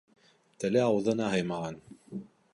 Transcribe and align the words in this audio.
Теле 0.63 0.81
ауыҙына 0.85 1.29
һыймаған 1.35 1.79